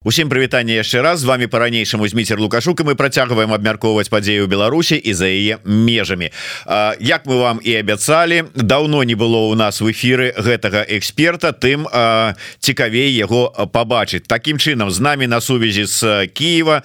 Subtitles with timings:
[0.00, 1.20] Усім прывітанне яшчэ раз.
[1.20, 6.32] З вами по-ранейшаму зміцер лукашук і мы працягваем абмяркоўваць падзею Беларусі і за яе межамі.
[7.04, 11.84] Як мы вам і абяцалі давно не было у нас в эфиры гэтага эксперта тым
[12.64, 16.80] цікавей яго побачыць Такім чынам з нами на сувязі з Киева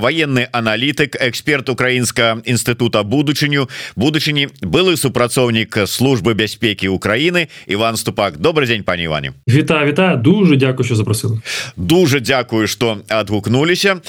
[0.00, 8.40] военны аналітык эксперт украінска інстытута будучыню будучыні былы супрацоўнік службы бяспекі Украіны Іван ступак.
[8.40, 9.36] Добрый дзень пані Іване.
[9.44, 11.36] Віта Віта дуже дзякую що запросила
[11.76, 14.00] дуже дзякую Дякую что адгукнуліся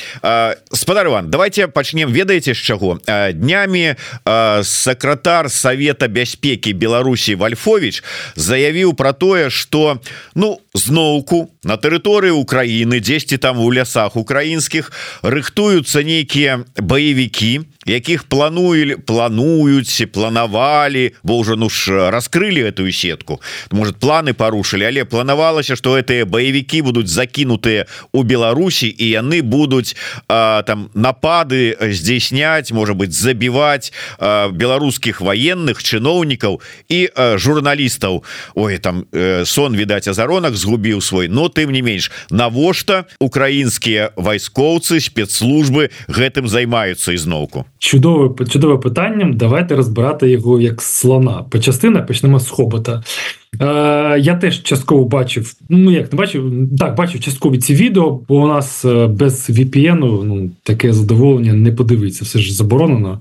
[0.71, 2.99] спадарван давайте пачнем ведаеце з чаго
[3.33, 3.95] днямі
[4.61, 8.03] сакратар Савета бяспекі Беларусі Вальфович
[8.35, 9.97] заявіў про тое что
[10.35, 19.03] ну зноўку на тэрыторыі Украіны дзесьці там у лясах украінскіх рыхтуюцца нейкія баевікі якіх плануюць
[19.03, 23.41] плануюць планавалі бо ўжо ну ж раскрылі эту сетку.
[23.71, 29.95] Может планы парушылі але планавалася что гэтыя баевікі будуць закінутыя у Беларусі і яны будуць
[30.27, 36.99] а, там напады здзейсняць можа быть забіваць а, беларускіх военных чыноўнікаў і
[37.35, 38.23] журналістаў.
[38.55, 45.01] Ой там э, сон відаць азаронак згубіў свой но тым не менш навошта украінскія вайскоўцы
[45.01, 47.65] спецслужбы гэтым займаюцца ізноўку?
[47.81, 51.45] Чудове чудове питанням давайте розбирати його як слона.
[51.49, 53.03] По частина почнемо з хобота
[53.61, 55.53] Е, Я теж частково бачив.
[55.69, 60.23] Ну як не бачив, так бачив часткові ці відео, бо у нас е, без VPN
[60.23, 63.19] ну таке задоволення не подивиться, все ж заборонено.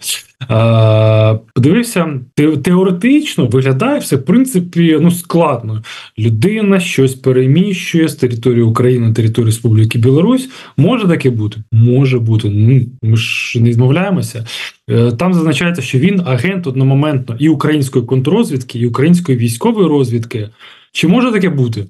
[0.51, 2.21] Е, Подивився
[2.63, 5.83] теоретично виглядає все в принципі ну складно.
[6.19, 10.49] Людина щось переміщує з території України на територію Республіки Білорусь.
[10.77, 11.57] Може таке бути?
[11.73, 12.51] Може бути.
[12.51, 14.47] Ну ми ж не змовляємося.
[14.91, 20.49] Е, там зазначається, що він агент одномоментно і української контррозвідки, і української військової розвідки.
[20.97, 21.87] Чи може таке бути?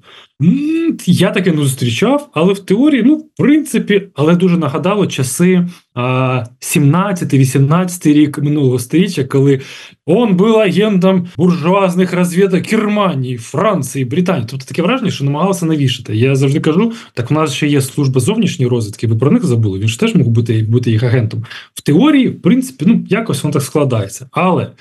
[1.05, 8.13] Я таке не зустрічав, але в теорії, ну, в принципі, але дуже нагадало часи 17-18
[8.13, 9.61] рік минулого століття, коли
[10.05, 14.45] он був агентом буржуазних розвідок Германії, Франції, Британії.
[14.49, 16.15] Тобто таке враження, що намагалися навішати.
[16.15, 19.79] Я завжди кажу: так в нас ще є служба зовнішньої розвідки, ви про них забули.
[19.79, 21.45] Він ж теж мог бути бути їх агентом.
[21.73, 24.29] В теорії, в принципі, ну якось воно так складається.
[24.31, 24.71] Але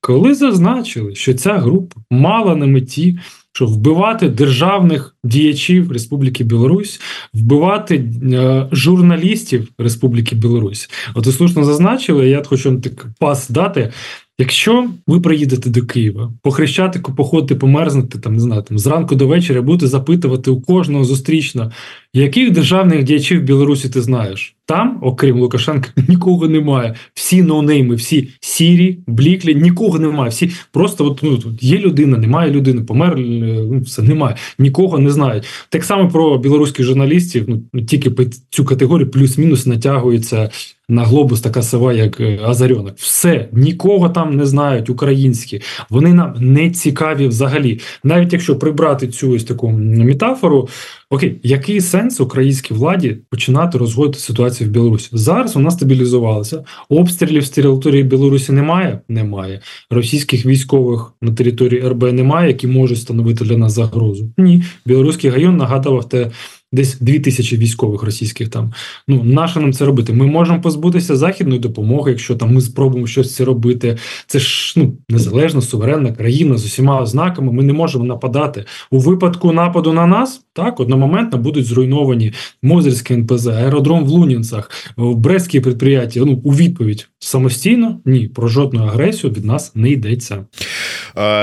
[0.00, 3.18] коли зазначили, що ця група мала на меті
[3.52, 7.00] що вбивати державних діячів Республіки Білорусь,
[7.34, 10.90] вбивати е, журналістів Республіки Білорусь.
[11.14, 13.92] От ви слушно зазначили, я хочу вам так пас дати.
[14.40, 19.26] Якщо ви приїдете до Києва, по Хрещатику походити, померзнути там, не знаю, там зранку до
[19.26, 21.72] вечора, будете запитувати у кожного зустрічно,
[22.14, 24.56] яких державних діячів Білорусі ти знаєш?
[24.66, 26.94] Там, окрім Лукашенка, нікого немає.
[27.14, 30.30] Всі ноунейми, всі сірі, бліклі, нікого немає.
[30.30, 35.44] Всі просто от, ну, є людина, немає людини, помер, ну, все немає, нікого не знають.
[35.68, 40.50] Так само про білоруських журналістів, ну тільки по цю категорію плюс-мінус натягується
[40.90, 42.94] на глобус така сова, як е, Азарьонок.
[42.96, 45.60] Все, нікого там не знають українські.
[45.90, 47.80] Вони нам не цікаві взагалі.
[48.04, 50.68] Навіть якщо прибрати цю ось таку метафору,
[51.10, 55.08] окей, який сенс українській владі починати розводити ситуацію в Білорусі?
[55.12, 56.64] Зараз вона стабілізувалася.
[56.88, 59.00] Обстрілів з території Білорусі немає.
[59.08, 59.60] Немає
[59.90, 64.32] російських військових на території РБ немає, які можуть становити для нас загрозу.
[64.38, 66.30] Ні, білоруський гайон нагадував те
[66.71, 68.73] десь дві тисячі військових російських там.
[69.07, 70.13] Ну наше нам це робити?
[70.13, 73.97] Ми можемо позбутися західної допомоги, якщо там ми спробуємо щось це робити.
[74.27, 77.51] Це ж ну незалежна суверенна країна з усіма ознаками.
[77.51, 80.41] Ми не можемо нападати у випадку нападу на нас.
[80.53, 86.25] Так, одномоментно будуть зруйновані Мозерське НПЗ, аеродром в Лунінцях, Брестські підприємства.
[86.25, 90.45] Ну у відповідь самостійно ні про жодну агресію від нас не йдеться.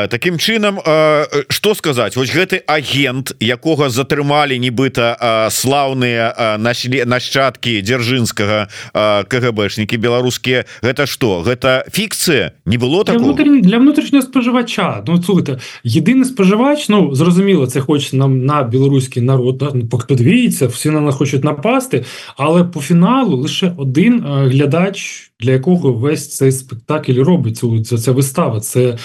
[0.08, 0.78] Таким чынам
[1.48, 5.15] что сказаць вось гэты агент якога затрымалі нібыта
[5.49, 8.67] слаўныя нашчадкі дзяржынскага
[9.27, 13.21] КГБшнікі беларускія гэта что гэта фікцыя не было так
[13.61, 19.57] для внутрішнього споживача Ну слухайте єдиний споживач Ну зрозуміло це хоче нам на білоруський народ
[19.57, 19.71] да?
[19.73, 22.05] Ну, подивіться всі на нас хочуть напасти
[22.37, 28.59] але по фіналу лише один глядач для якого весь цей спектакль робить ця, ця вистава.
[28.59, 28.97] Це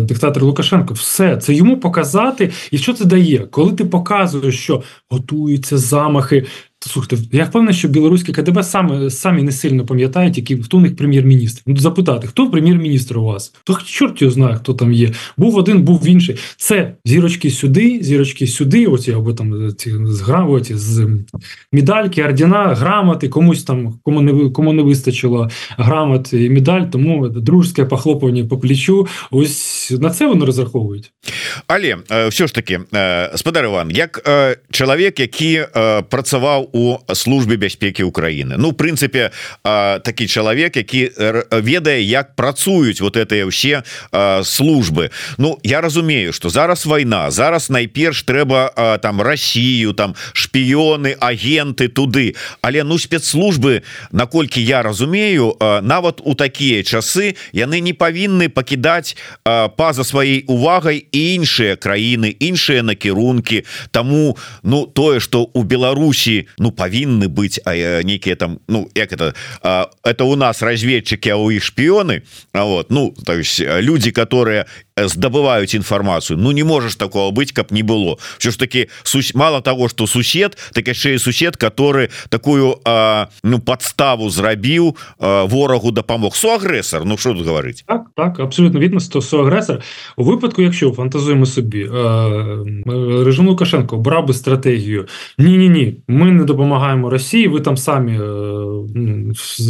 [0.00, 0.94] диктатор Лукашенко.
[0.94, 2.52] Все це йому показати.
[2.70, 3.38] І що це дає?
[3.38, 6.46] Коли ти показуєш, що готуються замахи
[6.86, 10.96] Слухайте, я впевнений, що білоруське КДБ саме самі не сильно пам'ятають, які хто у них
[10.96, 11.62] прем'єр-міністр.
[11.66, 13.54] Ну запитати, хто прем'єр-міністр у вас?
[13.64, 15.12] То чорт його знає, хто там є.
[15.36, 16.36] Був один, був інший.
[16.56, 18.86] Це зірочки сюди, зірочки сюди.
[18.86, 21.08] Оці або там ці згравоті з
[21.72, 23.28] медальки, ордена, грамоти.
[23.28, 29.06] Комусь там кому не кому не вистачило грамот і медаль, тому дружське похлопування по плечу.
[29.30, 31.12] Ось на це вони розраховують.
[31.66, 31.96] Але
[32.28, 32.80] все ж таки,
[33.34, 34.30] спадар Іван, як
[34.70, 35.60] чоловік, який
[36.08, 39.32] працював у службе бяспеки Украины Ну прынцыпе
[39.62, 41.10] такі чалавек які
[41.50, 43.82] ведае як працуюць вот это ўсе
[44.44, 45.10] службы.
[45.38, 52.36] Ну я разумею что зараз война зараз найперш трэба там Россию там шпіёны агенты туды.
[52.60, 53.82] Але ну спецслужбы
[54.12, 61.76] наколькі я разумею нават у такія часы яны не павінны пакідаць па-за сваёй увагай іншыя
[61.76, 63.64] краіны іншыя накірункі.
[63.90, 70.24] Тому ну тое что у Беларусі ну павінны быць нейкіе там ну як это это
[70.24, 72.22] у нас разведчики а у іх шпіёны
[72.52, 74.66] А вот ну то есть люди которые
[74.96, 78.16] здабываюць інфармацыю Ну не можешь такого быть каб не было.
[78.38, 83.28] Все ж таки сус мало того что сусед так яшчэ і сусед который такую а,
[83.44, 87.84] ну подставу зрабіў ворагу дапамог суагрэсар Ну что тут говорить?
[87.86, 89.82] Так, так абсолютно видно что суагрэсар
[90.16, 91.84] у выпадку якщо фантазуємо собі
[93.24, 95.06] режим Лукашенко брав би стратегію.
[95.38, 98.18] Ні ні ні ми не допомагаємо Росії ви там самі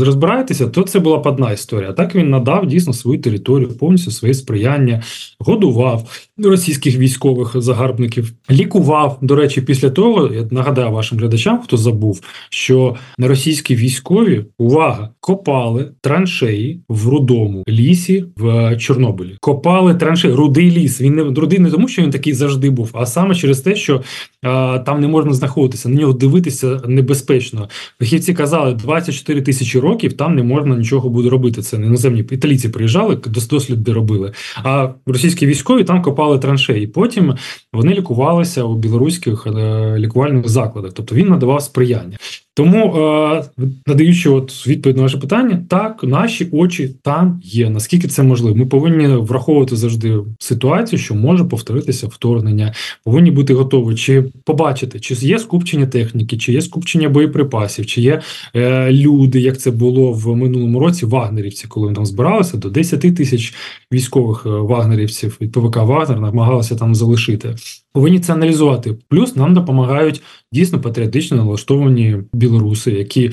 [0.01, 4.35] розбираєтеся то це була б одна історія так він надав дійсно свою територію повністю своє
[4.35, 5.03] сприяння
[5.39, 9.19] годував російських військових загарбників, лікував.
[9.23, 12.21] До речі, після того я нагадаю вашим глядачам, хто забув,
[12.51, 19.37] що російські військові увага копали траншеї в рудому лісі в Чорнобилі.
[19.41, 21.01] Копали траншеї, рудий ліс.
[21.01, 24.03] Він не рудий не тому, що він такий завжди був, а саме через те, що
[24.43, 25.89] а, там не можна знаходитися.
[25.89, 27.69] На нього дивитися небезпечно.
[27.99, 31.63] Фахівці казали, 24 тисячі років там не можна нічого буде робити.
[31.63, 34.33] Це не іноземні італійці приїжджали, досліди робили.
[34.57, 36.87] А російські військові там копали траншеї.
[36.87, 37.35] Потім
[37.73, 39.51] вони лікувалися у білоруських е,
[39.99, 42.17] лікувальних закладах, тобто він надавав сприяння.
[42.57, 43.45] Тому, е,
[43.87, 47.71] надаючи от відповідь на ваше питання, так наші очі там є.
[47.71, 48.57] Наскільки це можливо?
[48.57, 52.75] Ми повинні враховувати завжди ситуацію, що може повторитися вторгнення,
[53.05, 58.21] повинні бути готові чи побачити, чи є скупчення техніки, чи є скупчення боєприпасів, чи є
[58.55, 61.07] е, люди, як це було в минулому році.
[61.07, 63.55] Вагнерівці, коли там збиралися, до 10 тисяч
[63.93, 67.55] військових е, вагнерівців від ПВК Вагнер намагалися там залишити.
[67.93, 68.95] Повинні це аналізувати.
[69.09, 73.31] Плюс нам допомагають дійсно патріотично налаштовані білоруси, які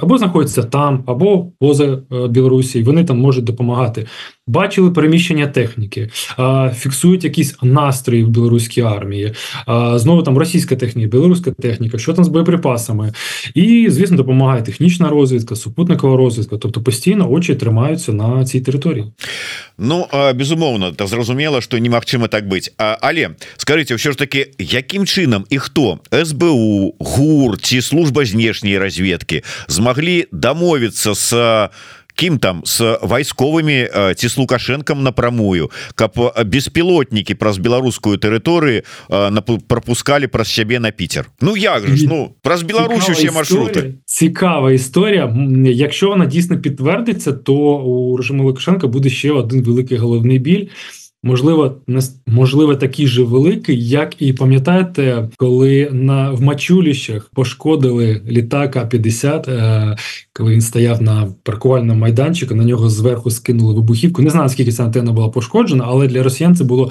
[0.00, 2.82] або знаходяться там, або поза е, Білорусі.
[2.82, 4.06] Вони там можуть допомагати.
[4.46, 6.10] Бачили переміщення техніки,
[6.74, 9.32] фіксують якісь настрої в білоруській армії.
[9.94, 13.12] Знову там російська техніка, білоруська техніка, що там з боєприпасами,
[13.54, 16.56] і звісно, допомагає технічна розвідка, супутникова розвідка.
[16.56, 19.04] Тобто постійно очі тримаються на цій території.
[19.78, 22.72] Ну безумовно, та зрозуміло, що немагчыма так быць.
[22.76, 29.42] Але скажите все ж таки, якім чынам і хто СБУ ГУР ці служба знешняй разведкі
[29.68, 31.68] змаглі дамовіцца с
[32.14, 32.62] кім там?
[32.64, 38.82] С вайсковымі ці с лукашэнкам напрамую каб беспілотнікі праз беларускую тэрыторыю
[39.68, 43.94] пропускалі праз сябе на Пітер Ну як же ж ну праз Беларусь усе маршруты.
[44.04, 45.36] Цікава історія.
[45.64, 50.66] Якщо вона дійсно підтвердиться то у режиму Лукашенка буде ще один великий головний біль
[51.24, 58.76] можливо, не можливо, такий же великий, як і пам'ятаєте, коли на в Мачуліщах пошкодили літак
[58.76, 59.96] А-50, е,
[60.32, 64.22] коли він стояв на паркувальному майданчику, на нього зверху скинули вибухівку.
[64.22, 66.90] Не знаю, скільки ця антенна була пошкоджена, але для росіян це було.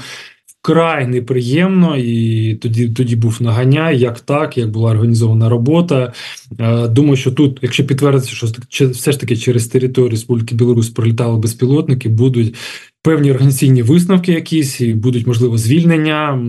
[0.66, 6.14] Край неприємно, і тоді тоді був наганяй, як так, як була організована робота.
[6.60, 8.32] Е, думаю, що тут, якщо підтвердиться,
[8.70, 12.56] що все ж таки через територію Республіки Білорусь пролітали безпілотники, будуть
[13.04, 16.42] певні організаційні висновки, якісь і будуть можливо звільнення.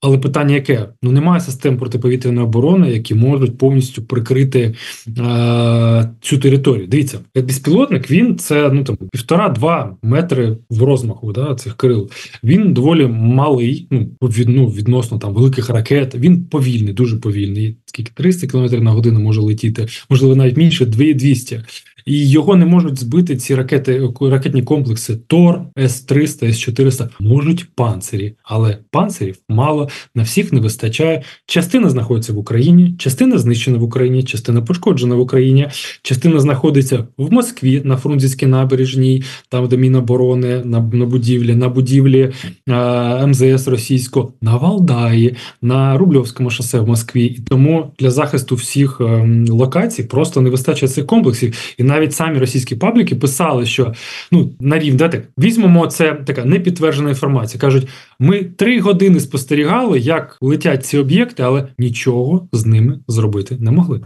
[0.00, 0.88] Але питання яке?
[1.02, 4.74] Ну немає систем протиповітряної оборони, які можуть повністю прикрити
[5.18, 6.86] е, цю територію.
[6.86, 12.10] Дивіться, безпілотник він це ну там півтора-два метри в розмаху да, цих крил.
[12.44, 16.14] Він доволі малий, ну від, ну, відносно там великих ракет.
[16.14, 17.76] Він повільний, дуже повільний.
[17.86, 21.60] Скільки 300 км на годину може летіти, можливо, навіть менше 200
[22.06, 28.78] і його не можуть збити ці ракети, ракетні комплекси Тор, С-300, С-400 можуть панцирі, але
[28.90, 31.22] панцирів мало на всіх не вистачає.
[31.46, 35.68] Частина знаходиться в Україні, частина знищена в Україні, частина пошкоджена в Україні,
[36.02, 42.32] частина знаходиться в Москві на Фрунзенській набережній, там де Міноборони, на на будівлі, на будівлі
[42.68, 47.24] е, МЗС російського, на Валдаї, на Рубльовському шосе в Москві.
[47.24, 51.74] І тому для захисту всіх е, локацій просто не вистачає цих комплексів.
[51.78, 53.93] І навіть навіть самі російські пабліки писали, що
[54.31, 57.61] ну на рівні да, так, візьмемо це така непідтверджена інформація.
[57.61, 57.87] кажуть,
[58.19, 64.01] ми три години спостерігали, як летять ці об'єкти, але нічого з ними зробити не могли.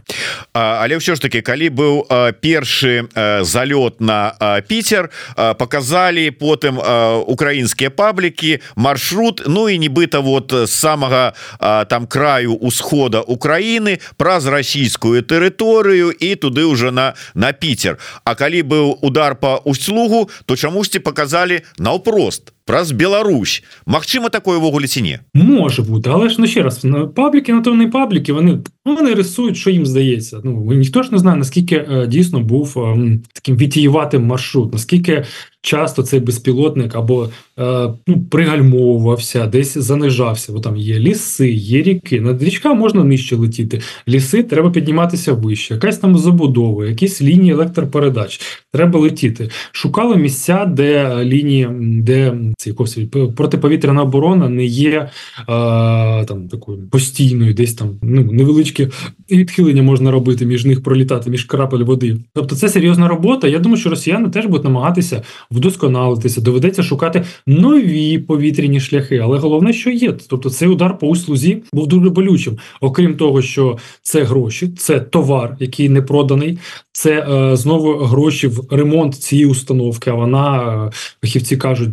[0.54, 2.08] але ўсё ж таки калі быў
[2.40, 3.12] першы
[3.44, 4.34] залёт на
[4.68, 6.80] Піцер показалі потым
[7.28, 11.34] украінскія паблікі маршрут Ну і нібыта вот з самага
[11.90, 18.62] там краю усхода Украіны праз расійскую тэрыторыю і туды уже на на Піцер А калі
[18.64, 25.19] быў удар по услугу то чамусьці показалі наўпрост праз Беларусь Мачыма такое ввогуле ці не
[25.35, 29.15] може бути але ж ну ще раз на пабліки на не пабліки вони ну, вони
[29.15, 33.57] рисують що їм здається ну ніхто ж не знає наскільки е, дійсно був е, таким
[33.57, 35.25] вітіюватим маршрут наскільки
[35.63, 42.21] часто цей безпілотник або е, ну, пригальмовувався, десь занижався, бо там є ліси, є ріки.
[42.21, 43.81] Над річка можна нижче летіти.
[44.09, 48.41] Ліси треба підніматися вище, якась там забудова, якісь лінії електропередач.
[48.73, 49.51] Треба летіти.
[49.73, 52.73] Шукали місця, де лінії, де ці
[53.37, 55.11] протиповітряна оборона не є е,
[56.25, 58.89] там такою постійною, десь там ну, невеличкі
[59.31, 62.17] відхилення можна робити між них пролітати, між крапель води.
[62.35, 63.49] Тобто це серйозна робота.
[63.49, 69.19] Я думаю, що росіяни теж будуть намагатися вдосконалитися, доведеться шукати нові повітряні шляхи.
[69.19, 72.59] Але головне, що є, тобто цей удар по услузі був дуже болючим.
[72.81, 76.59] Окрім того, що це гроші, це товар, який не проданий,
[76.93, 80.11] це е, знову гроші в ремонт цієї установки.
[80.11, 80.91] А вона е,
[81.21, 81.91] фахівці кажуть,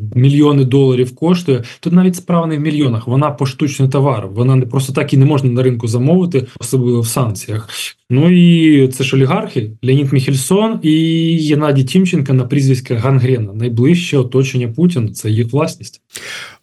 [0.48, 1.64] мільйони доларів коштує.
[1.80, 3.08] Тут навіть справа не в мільйонах.
[3.08, 4.28] Вона поштучний товар.
[4.28, 7.70] Вона не просто так і не можна на ринку замовити, особливо в санкціях.
[8.10, 10.92] Ну і це ж олігархи Леонід Міхельсон і
[11.44, 13.54] Єнадій Тімченка на прізвиська Гангрена.
[13.54, 16.02] Найближче оточення Путіна це їх власність.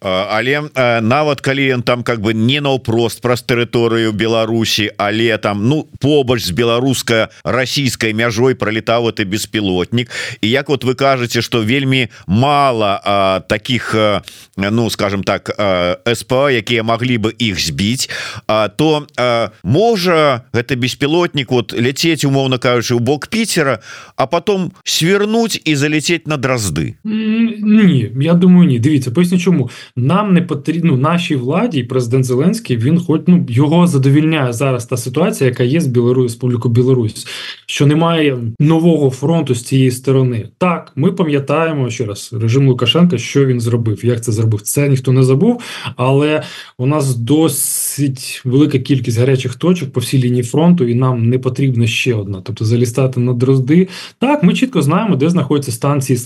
[0.05, 0.69] Але
[1.01, 6.43] нават калі ён там как бы не наўпрост праз тэрыторыю Беларусі але там ну побач
[6.45, 10.09] з беларускай расійскай мяжой пролетаў ты беспілотнік.
[10.41, 13.95] І як вот вы кажаце что вельмі мало а, таких
[14.57, 15.49] ну скажем так
[16.13, 18.09] СП якія могли бы іх збіць
[18.47, 23.79] а, то а, можа гэта беспілотнік вот ляцець умоўно кажучы у бок Пітера
[24.15, 26.93] а потом свернуть і залететь на дразды?
[27.03, 28.79] Ні я думаю ні.
[28.79, 33.45] Дивіться поясню чому нам не потрібно ну, нашій владі, і президент Зеленський він, хоч ну
[33.49, 37.27] його задовільняє зараз та ситуація, яка є з Білорусь Республіку Білорусь,
[37.65, 40.49] що немає нового фронту з цієї сторони.
[40.57, 44.61] Так, ми пам'ятаємо ще раз режим Лукашенка, що він зробив, як це зробив.
[44.61, 45.61] Це ніхто не забув,
[45.95, 46.43] але
[46.77, 51.87] у нас досить велика кількість гарячих точок по всій лінії фронту, і нам не потрібна
[51.87, 52.41] ще одна.
[52.41, 53.87] Тобто залістати на дрозди.
[54.19, 56.19] Так, ми чітко знаємо, де знаходяться станції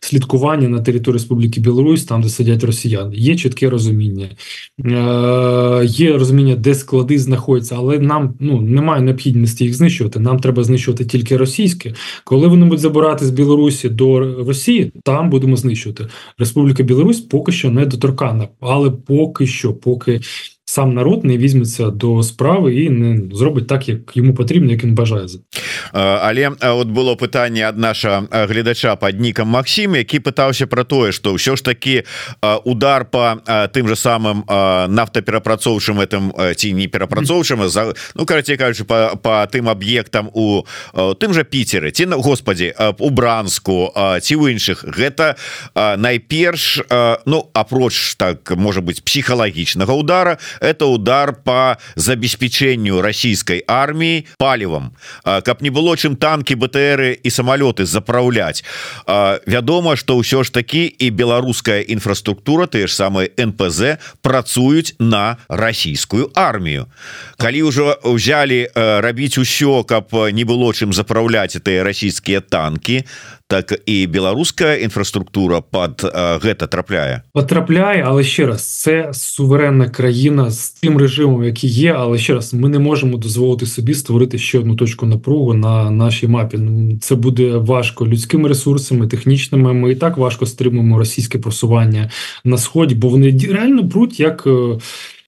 [0.00, 3.16] слідкування на території Республіки Білорусь там, де сидять росіяни.
[3.16, 4.28] Є чітке розуміння,
[4.84, 10.20] е, є розуміння, де склади знаходяться, але нам ну немає необхідності їх знищувати.
[10.20, 11.94] Нам треба знищувати тільки російське.
[12.24, 16.06] Коли вони будуть забирати з Білорусі до Росії, там будемо знищувати.
[16.38, 20.20] Республіка Білорусь поки що не доторкана, але поки що, поки
[20.68, 24.94] сам народ не візьметься до справи і не зробить так, як йому потрібно, як він
[24.94, 25.28] бажає
[25.92, 31.34] але от было пытанне ад наша гледача под нікам Макссім які пытаўся про тое что
[31.34, 32.04] ўсё ж таки
[32.64, 33.40] удар по
[33.72, 34.44] тым же самым
[34.88, 41.32] нафтаперапрацоўчым этом ці не перапрацоўчым за ну карацей кажучы по, по тым аб'ектам у тым
[41.32, 44.84] же Піцеры ці на Господі у бранску ці ў іншых.
[44.84, 45.36] Гэта
[45.74, 46.80] найперш
[47.26, 55.62] ну апроч так может быть псіхалагічнага удара это удар по забеспечению российской армии палевом каб
[55.62, 58.66] не было было чым танки БТРы і самолеты запраўляць
[59.46, 66.34] вядома что ўсё ж таки і беларуская інфраструктура тыя ж самыя НПЗ працуюць на расійскую
[66.34, 66.90] армію.
[67.38, 73.06] Калі ўжо ўзялі рабіць усё каб не было чым запраўляць тыя расійскія танки
[73.48, 76.04] так і беларуская інфраструктура под
[76.44, 77.22] гэта трапляе?
[77.32, 82.54] Потрапляе але ще раз це суверенна країна з тим режимом який є але ще раз
[82.54, 86.58] ми не можемо дозволити собі створити ще одну точку напругу на нашій мапі.
[86.58, 89.72] Ну, це буде важко людськими ресурсами технічними.
[89.72, 92.10] Ми і так важко стримуємо російське просування
[92.44, 94.78] на сході бо вони реально бруть як е,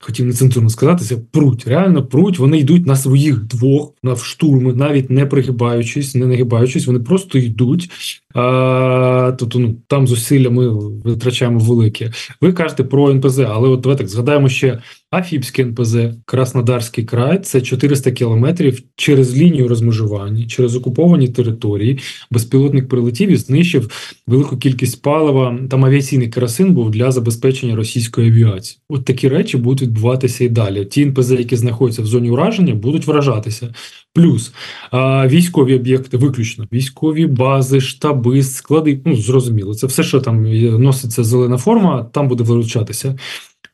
[0.01, 1.67] хотів нецензурно сказатися, пруть.
[1.67, 6.99] Реально пруть, вони йдуть на своїх двох на штурми, навіть не пригибаючись, не нагибаючись, вони
[6.99, 7.91] просто йдуть.
[8.35, 10.69] А, Тобто ну, там зусилля ми
[11.05, 12.13] витрачаємо велике.
[12.41, 18.13] Ви кажете про НПЗ, але от давайте згадаємо ще Афіпське НПЗ, Краснодарський край це 400
[18.13, 21.99] кілометрів через лінію розмежування, через окуповані території.
[22.31, 23.91] Безпілотник прилетів і знищив
[24.27, 25.59] велику кількість палива.
[25.71, 28.81] Там авіаційний керосин був для забезпечення російської авіації.
[28.89, 30.85] От такі речі будуть відбуватися і далі.
[30.85, 33.75] Ті НПЗ, які знаходяться в зоні ураження, будуть вражатися.
[34.15, 34.53] Плюс
[34.91, 39.01] а, військові об'єкти, виключно військові бази, штаби, склади.
[39.05, 40.43] Ну зрозуміло, це все, що там
[40.83, 43.17] носиться зелена форма, там буде вилучатися.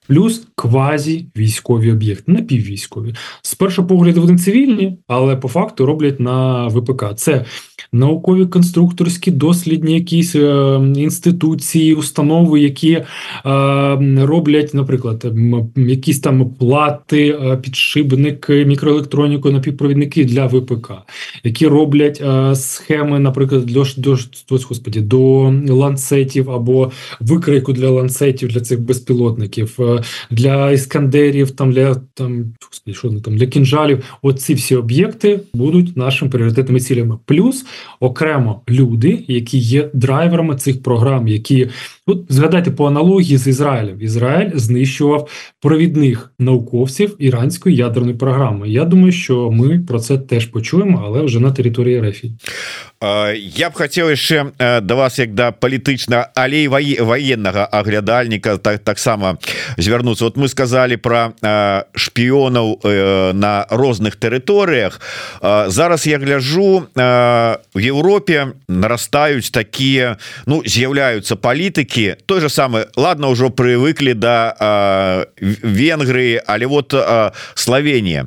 [0.09, 3.15] плюс квазі військові об'єкти, напіввійськові.
[3.43, 7.05] З першого погляду вони цивільні, але по факту роблять на ВПК.
[7.17, 7.45] Це
[7.93, 13.05] наукові конструкторські дослідні якісь е, інституції, установи, які е,
[14.23, 15.27] роблять, наприклад,
[15.77, 20.93] якісь там плати, е, підшипники, мікроелектроніку, напівпровідники для ВПК,
[21.45, 28.61] які роблять е, схеми, наприклад, до, до, господі, до ланцетів або викрийку для ланцетів для
[28.61, 34.05] цих безпілотників, е, для іскандерів, там для там, господи, що там для кінжалів.
[34.23, 37.19] Оці всі об'єкти будуть нашими пріоритетними цілями.
[37.25, 37.67] Плюс
[38.01, 41.69] окремо люди, які є драйверами цих програм, які
[42.07, 44.01] от згадайте по аналогії з Ізраїлем.
[44.01, 45.29] Ізраїль знищував
[45.61, 48.69] провідних науковців іранської ядерної програми.
[48.69, 52.33] Я думаю, що ми про це теж почуємо, але вже на території Рефі.
[53.01, 59.39] Я б хотел яшчэ да вас як да палітычна алей военнага аглядальніка так таксама
[59.77, 60.25] звярнуцца.
[60.25, 61.37] Вот мы сказали про
[61.93, 62.81] шпіёнаў
[63.37, 65.01] на розных тэрыторыях.
[65.43, 72.17] Зараз я гляжу в Европе нарастаюць такія ну з'яўляюцца палітыкі.
[72.25, 74.57] Той же самы ладно ўжо прывыклі да
[75.41, 76.95] Венгрыі але вот
[77.55, 78.27] Словения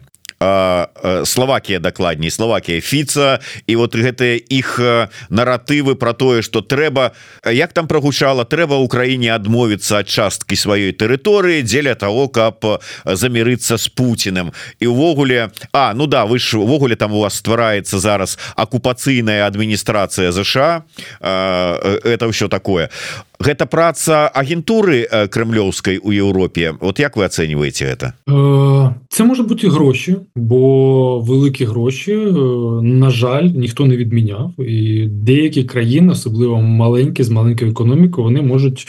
[1.25, 3.39] Словакія дакладней Словакія фіца.
[3.67, 4.79] І вот гэтыя іх
[5.29, 7.11] наратывы про тое что трэба
[7.43, 12.63] як там прогучала трэба Украіне адмовіцца ад часткі сваёй тэрыторыі дзеля того каб
[13.05, 17.99] замірыцца с Путиным і увогуле А ну да вы ж увогуле там у вас ствараецца
[17.99, 20.83] зараз акупацыйная адміністрацыя ЗША
[21.19, 22.89] это ўсё такое
[23.40, 28.12] гэта праца агентуры крымлёўскай у Еўропе вот як вы ацэньваеце это
[29.08, 32.14] це може бути гроші бо великі гроші
[32.82, 38.86] на жаль ніхто не відміняв і деякі країни особливо маленькі з маленькою економікою вони можуть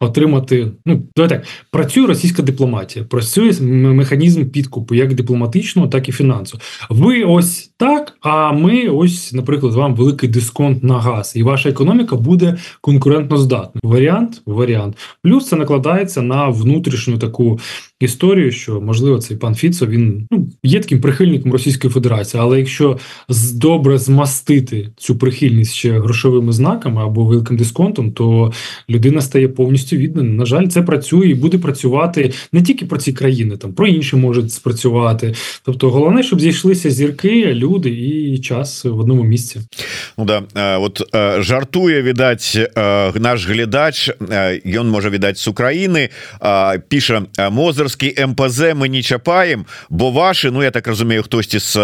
[0.00, 0.72] отримати.
[0.86, 6.64] Ну давайте так, працює російська дипломатія, працює механізм підкупу, як дипломатичного, так і фінансового.
[6.90, 8.16] Ви ось так.
[8.20, 13.80] А ми ось, наприклад, вам великий дисконт на газ, і ваша економіка буде конкурентно здатна.
[13.84, 14.96] Варіант, варіант.
[15.22, 17.58] Плюс це накладається на внутрішню таку
[18.00, 22.98] історію, що можливо цей пан Фіцо він ну є таким прихильником Російської Федерації, але якщо
[23.54, 28.52] добре змастити цю прихильність ще грошовими знаками або великим дисконтом, то
[28.90, 30.29] людина стає повністю віддана.
[30.29, 34.15] На жаль, це працює і буде працювати не тільки про ці країни, там про інші
[34.15, 35.33] можуть спрацювати.
[35.65, 39.59] Тобто, головне, щоб зійшлися зірки, люди і час в одному місці.
[40.17, 40.43] Ну да
[40.77, 41.01] от
[41.39, 42.69] жартує віддать
[43.15, 44.11] наш глядач.
[44.65, 46.09] Ён можа відаць з Украіны
[46.87, 51.75] піша мозырскі МПЗ мы не чапаем бо ваши Ну я так разумею хтосьці з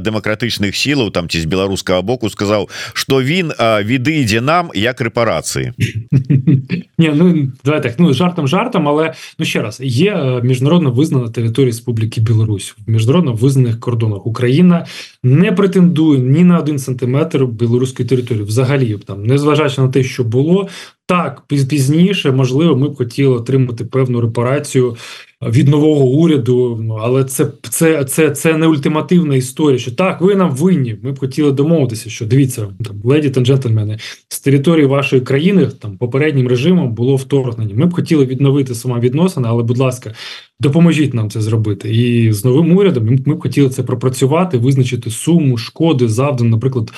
[0.00, 5.72] дэмакратычных сілаў там ці з беларускага боку сказаў что він віды ідзе нам як рэпарацыі
[6.97, 11.29] Ні, ну давай так, ну жартом жартом, але ну ще раз є е, міжнародно визнана
[11.29, 14.27] територія Республіки Білорусь в міжнародно визнаних кордонах.
[14.27, 14.85] Україна
[15.23, 20.67] не претендує ні на один сантиметр білоруської території, взагалі там, незважаючи на те, що було
[21.05, 24.95] так пізніше, можливо, ми б хотіли отримати певну репарацію
[25.41, 26.85] від нового уряду.
[27.01, 29.79] Але це це, це, це не ультимативна історія.
[29.79, 30.97] Що так, ви нам винні.
[31.03, 35.97] Ми б хотіли домовитися, що дивіться, там леді та джентльмени, з території вашої країни там
[35.97, 37.75] попереднім режимом було вторгнення.
[37.75, 40.13] Ми б хотіли відновити сама відносини, але, будь ласка,
[40.59, 41.95] допоможіть нам це зробити.
[41.95, 46.91] І з новим урядом ми б хотіли це пропрацювати, визначити суму шкоди завдану, наприклад.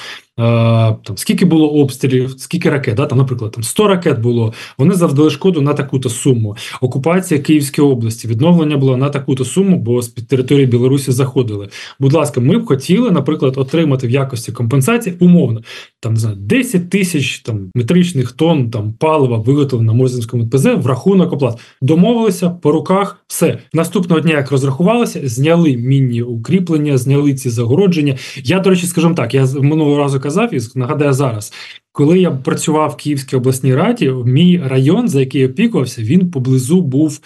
[1.04, 5.30] Там скільки було обстрілів, скільки ракет, да, там, наприклад, там 100 ракет було, вони завдали
[5.30, 6.56] шкоду на таку-то суму.
[6.82, 11.70] Окупація Київської області, відновлення було на таку-то суму, бо з під території Білорусі заходили.
[12.00, 15.62] Будь ласка, ми б хотіли, наприклад, отримати в якості компенсації умовно
[16.06, 20.88] там не знаю, 10 тисяч там метричних тонн там палива виготовлено на Мозинському ТПЗ в
[20.88, 21.60] рахунок оплат.
[21.82, 28.18] Домовилися по руках, все наступного дня, як розрахувалися, зняли мінні укріплення, зняли ці загородження.
[28.36, 31.54] Я до речі, скажімо так, я минулого разу казав і нагадаю зараз.
[31.96, 37.20] Коли я працював в Київській обласній раді, мій район, за який опікувався, він поблизу був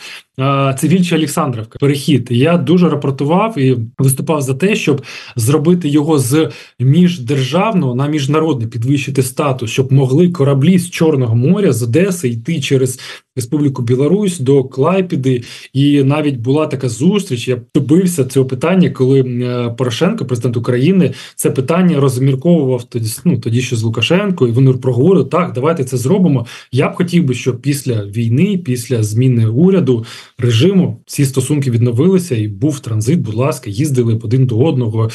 [0.77, 1.79] це Вільча Олександрівка.
[1.79, 2.27] Перехід.
[2.31, 5.01] Я дуже рапортував і виступав за те, щоб
[5.35, 11.83] зробити його з міждержавного на міжнародний підвищити статус, щоб могли кораблі з Чорного моря з
[11.83, 12.99] Одеси йти через
[13.35, 15.43] Республіку Білорусь до Клайпіди.
[15.73, 17.47] І навіть була така зустріч.
[17.47, 23.09] Я добився цього питання, коли е, Порошенко, президент України, це питання розмірковував тоді.
[23.25, 25.53] Ну тоді ще з Лукашенко, і вони проговорили так.
[25.53, 26.45] Давайте це зробимо.
[26.71, 30.05] Я б хотів би, щоб після війни, після зміни уряду
[30.37, 33.19] режиму ці стосунки відновилися, і був транзит.
[33.19, 35.09] Будь ласка, їздили б один до одного.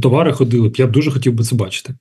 [0.00, 0.76] Товари ходили б.
[0.76, 1.94] Я б дуже хотів би це бачити.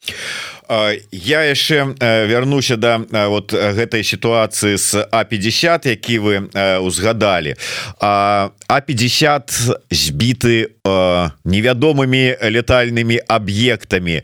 [0.69, 6.35] Я яшчэ вярнуся да вот гэтай сітуацыі с а50 які вы
[6.79, 7.55] узгадалі.
[7.99, 9.49] А а50
[9.89, 10.69] збіты
[11.45, 14.21] невядомымі летальнымі аб'ектамі.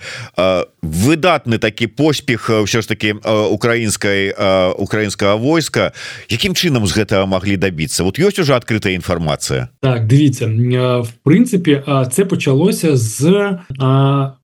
[0.86, 4.38] Выдатны такі поспех ўсё ж таки украінскай
[4.78, 5.98] украінскага войска.
[6.30, 8.06] Якім чынам з гэтага маглі дабіцца?
[8.06, 9.74] Вот ёсць уже адкрытая інфармацыя?
[9.82, 10.46] Так дивіться
[11.02, 13.58] в принципе це почалося з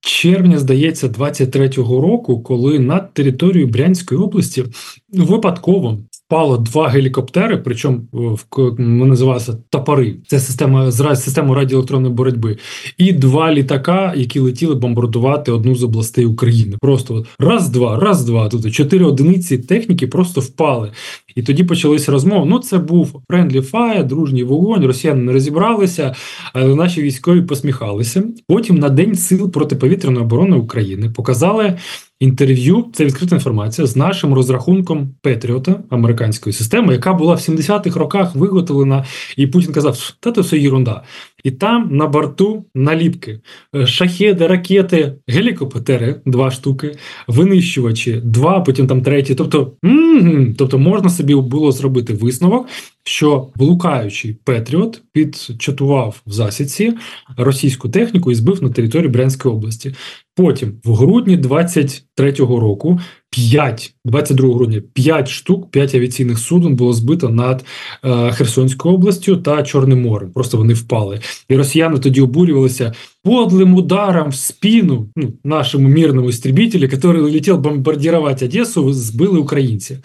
[0.02, 4.66] червня здається 23-го року коли над територією брянської області
[5.10, 5.98] випадково
[6.32, 7.58] впало два гелікоптери.
[7.58, 8.46] Причому в
[8.80, 10.16] називалися топори.
[10.28, 12.58] Це система з систему радіоелектронної боротьби,
[12.98, 16.78] і два літака, які летіли бомбардувати одну з областей України.
[16.82, 18.50] Просто раз, два, раз, два.
[18.50, 20.92] Тут чотири одиниці техніки просто впали.
[21.36, 22.46] І тоді почалися розмови.
[22.50, 24.86] Ну, це був friendly fire, дружній вогонь.
[24.86, 26.16] Росіяни не розібралися,
[26.54, 28.24] але наші військові посміхалися.
[28.48, 31.78] Потім на день сил протиповітряної оборони України показали
[32.22, 32.86] інтерв'ю.
[32.94, 39.06] Це відкрита інформація з нашим розрахунком Петріота американської системи, яка була в 70-х роках виготовлена,
[39.38, 41.04] і Путін казав, та це все єрунда.
[41.44, 43.40] І там на борту наліпки
[43.76, 49.36] е, шахеди, ракети, гелікоптери, два штуки, винищувачі, два, потім там треті.
[49.36, 52.68] Тобто, м-м, тобто можна собі було зробити висновок,
[53.04, 56.94] що блукаючий Петріот підчатував в засідці
[57.38, 59.94] російську техніку і збив на території Брянської області.
[60.36, 67.30] Потім, в грудні 23-го року, 5, 22 грудня, 5 штук, 5 авіаційних суден було збито
[67.30, 67.66] над
[68.04, 70.32] е, Херсонською областю та Чорним морем.
[70.32, 71.20] Просто вони впали.
[71.50, 78.46] І росіяни тоді обурювалися подлим ударом в спину ну, нашому мирному істребителю, який летів бомбардувати
[78.46, 79.98] Одесу, збили українці.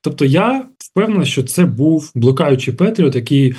[0.00, 3.54] Тобто я впевнений, що це був блукаючий Петріот, який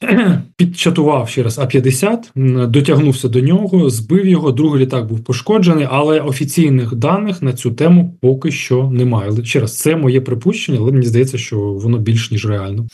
[0.56, 4.52] підчатував ще раз А-50, дотягнувся до нього, збив його.
[4.52, 9.44] Другий літак був пошкоджений, але офіційних даних на цю тему поки що немає.
[9.44, 12.86] Ще раз це моє припущення, але мені здається, що воно більш ніж реально.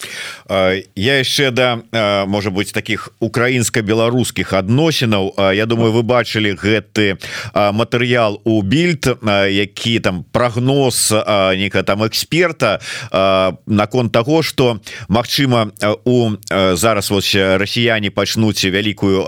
[0.96, 1.78] Я ще да
[2.26, 7.16] може бути таких українсько-білоруських адносінаў Я думаю, ви бачили гэты
[7.54, 9.16] матэрыял у більд
[9.50, 11.14] які там прогноз
[11.56, 12.80] нека там эксперта
[13.66, 15.70] наконт того что Мачыма
[16.04, 16.30] у
[16.72, 19.26] зараз зараз вось расіяне пачнуць вялікую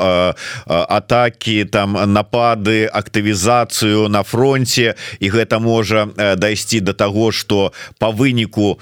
[0.67, 6.07] атаки там напады актывізацыю на фронте і гэта можа
[6.39, 8.79] дайсці до того что по выніку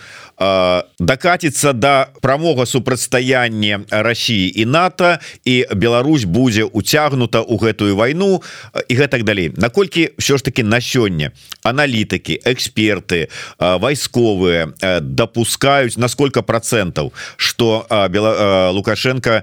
[0.98, 8.42] дакаціцца до да прамога супрацьстаяння Росіі і НАТО і Беларусь будзе уцягнута у гэтую вайну
[8.88, 9.52] і гэтак далей.
[9.56, 11.30] Наколькі все ж таки на сёння
[11.62, 19.42] аналітыкі эксперты вайсковыя допускаюць на сколько процентов что Бела лукашенко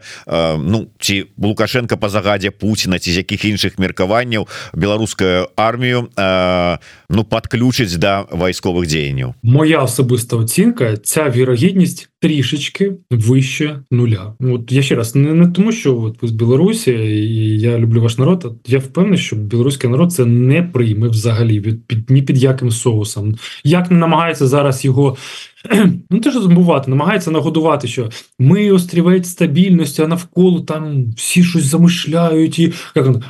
[0.59, 6.09] Ну ці лукашенко по загадзе Пуціна ці з якіх іншых меркаванняў беларускую армію
[7.09, 14.33] Ну подключыць до да вайсковых дзеянняў моя асабыста оцінка ця вірогідність трішечки вище нуля.
[14.39, 18.01] От я ще раз не не тому, що от ви з Білорусі і я люблю
[18.01, 18.55] ваш народ.
[18.67, 23.35] Я впевнений, що білоруський народ це не прийме взагалі від під ні під яким соусом.
[23.63, 25.17] Як не намагається зараз його
[26.09, 32.59] ну теж забувати, намагається нагодувати, що ми острівець стабільності, а навколо там всі щось замишляють,
[32.59, 33.23] і як он,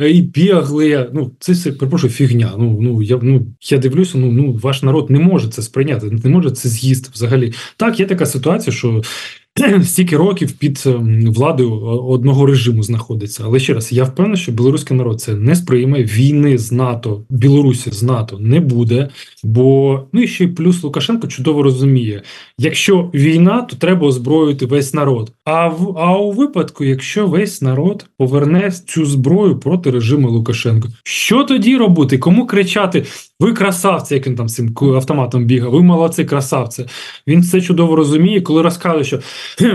[0.00, 1.10] і бігли.
[1.14, 2.52] Ну це все перепрошую, фігня.
[2.58, 4.18] Ну ну я ну я дивлюся.
[4.18, 7.52] Ну ну ваш народ не може це сприйняти, не може це з'їсти взагалі.
[7.76, 9.02] Так, є така ситуація, що
[9.82, 13.42] стільки років під ем, владою одного режиму знаходиться.
[13.46, 17.90] Але ще раз, я впевнений, що білоруський народ це не сприйме війни з НАТО, Білорусі
[17.92, 19.08] з НАТО не буде.
[19.44, 22.22] Бо ну і ще й плюс Лукашенко чудово розуміє:
[22.58, 25.32] якщо війна, то треба озброїти весь народ.
[25.44, 31.44] А в а у випадку, якщо весь народ поверне цю зброю проти режиму Лукашенко, що
[31.44, 32.18] тоді робити?
[32.18, 33.04] Кому кричати?
[33.40, 36.86] Ви красавці, як він там цим автоматом бігав, ви молодці красавці.
[37.26, 39.20] Він це чудово розуміє, коли розказує, що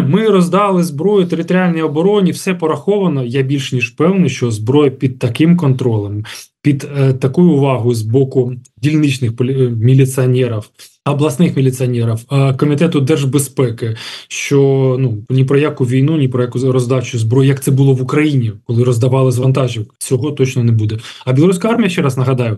[0.08, 3.24] ми роздали зброю територіальній обороні, все пораховано.
[3.24, 6.24] Я більш ніж певний, що зброя під таким контролем,
[6.62, 9.32] під е, такою увагою з боку дільничних.
[9.42, 9.44] Е,
[9.78, 10.70] міліціонерів,
[11.06, 13.96] обласних міліціонерів, е, комітету держбезпеки,
[14.28, 14.58] що
[15.00, 18.52] ну ні про яку війну, ні про яку роздачу зброї, як це було в Україні,
[18.66, 20.98] коли роздавали з вантажів, цього точно не буде.
[21.26, 22.58] А білоруська армія ще раз нагадаю.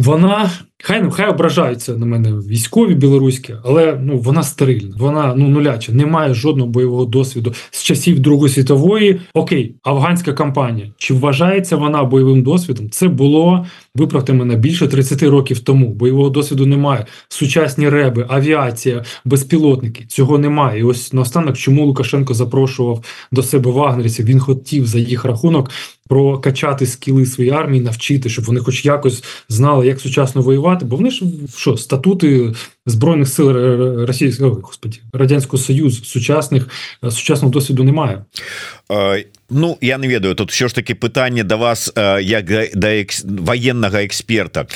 [0.00, 0.50] Вона
[0.82, 5.92] хай ну, хай ображаються на мене військові білоруські, але ну вона стерильна, вона ну нуляча,
[5.92, 9.20] не має жодного бойового досвіду з часів Другої світової.
[9.34, 10.92] Окей, афганська кампанія.
[10.96, 12.90] Чи вважається вона бойовим досвідом?
[12.90, 15.88] Це було виправте мене більше 30 років тому.
[15.88, 17.06] Бойового досвіду немає.
[17.28, 20.80] Сучасні реби, авіація, безпілотники цього немає.
[20.80, 25.70] І ось наостанок, чому Лукашенко запрошував до себе вагнерівців, він хотів за їх рахунок
[26.10, 30.69] прокачати скіли своєї армії, навчити, щоб вони, хоч якось, знали, як сучасно воювати.
[30.82, 31.24] Бо вони ж
[31.56, 32.54] що статути
[32.90, 33.52] збройних сил
[34.06, 36.68] Російського господі радянського союзу сучасних
[37.10, 38.24] сучасного досвіду немає.
[39.50, 43.24] Ну я не ведаю тут що ж таки пытанне до вас як да экс...
[43.24, 44.66] военнага эксперта.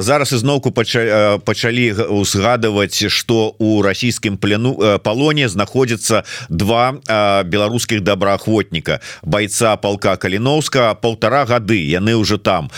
[0.00, 6.98] Зараз ізноўку пачалі узгадываць что у расійскім плену палоне знаходзіцца два
[7.46, 12.70] беларускіх добраахвотніка бойца полка каліновска полтора гады яны уже там.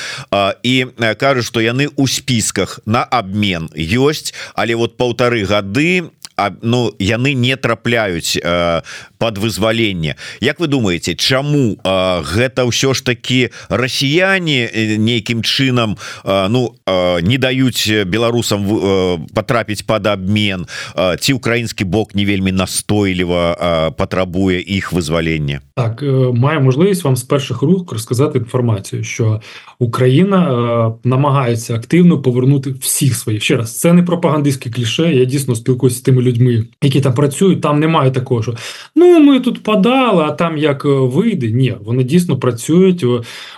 [0.62, 3.68] І кажуць что яны у спісках на обмен.
[3.76, 8.82] Ёсць але вот полторы гады а ну яны не трапляюць э,
[9.18, 10.16] под вызваленне.
[10.40, 14.68] Як вы думаете чаму э, гэта ўсё ж таки расіяне
[15.00, 21.84] нейкім чынам э, ну э, не даюць беларусам э, потрапіць под обмен э, ці украінскі
[21.84, 27.62] бок не вельмі настойліва э, патрабуе іх вызвалення так э, маю можливість вам з перших
[27.62, 29.40] рук розказати інформацію що
[29.78, 33.78] Україна е, намагається активно повернути всіх своїх ще раз.
[33.78, 35.14] Це не пропагандистське кліше.
[35.14, 37.60] Я дійсно спілкуюся з тими людьми, які там працюють.
[37.60, 38.54] Там немає такого, що
[38.96, 41.50] ну ми тут подали, а там як е, вийде.
[41.50, 43.04] Ні, вони дійсно працюють.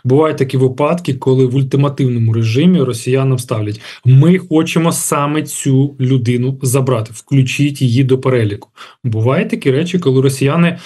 [0.05, 7.11] Бувають такі випадки, коли в ультимативному режимі росіянам ставлять: ми хочемо саме цю людину забрати,
[7.15, 8.69] включіть її до переліку.
[9.05, 10.79] Бувають такі речі, коли росіяни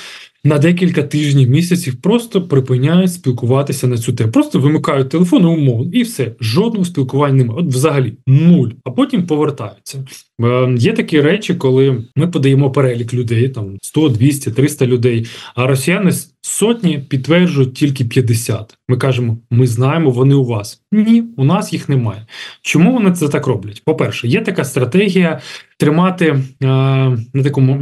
[0.45, 4.33] на декілька тижнів місяців просто припиняють спілкуватися на цю тему.
[4.33, 6.35] Просто вимикають телефон умовно, і все.
[6.41, 7.61] Жодного спілкування немає.
[7.61, 8.69] От взагалі нуль.
[8.85, 10.05] А потім повертаються.
[10.43, 15.67] Е, Є такі речі, коли ми подаємо перелік людей, там 100, 200, 300 людей, а
[15.67, 18.79] росіяни сотні підтверджують тільки 50.
[18.89, 20.83] Ми кажемо, ми знаємо, вони у вас.
[20.93, 22.27] Ні, у нас їх немає.
[22.63, 23.83] Чому вони це так роблять?
[23.85, 25.41] По-перше, є така стратегія
[25.79, 26.41] тримати е,
[27.35, 27.79] на такому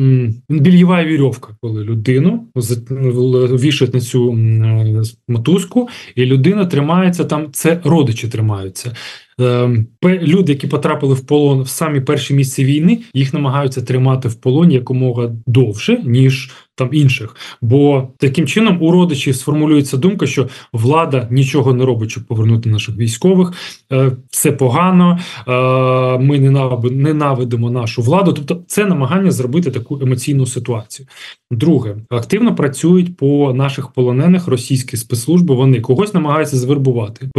[0.49, 7.53] більєва вірьовка, коли людину вішають на цю е, мотузку, і людина тримається там.
[7.53, 8.93] Це родичі тримаються.
[9.41, 14.35] Ем, люди, які потрапили в полон в самі перші місці війни, їх намагаються тримати в
[14.35, 17.37] полоні якомога довше ніж там інших.
[17.63, 22.97] Бо таким чином у родичів сформулюється думка, що влада нічого не робить, щоб повернути наших
[22.97, 23.53] військових.
[23.93, 26.39] Е, все погано, е, ми
[26.91, 28.33] ненавидимо нашу владу.
[28.33, 31.07] Тобто, це намагання зробити таку емоційну ситуацію.
[31.51, 35.55] Друге, активно працюють по наших полонених російські спецслужби.
[35.55, 37.31] Вони когось намагаються звербувати,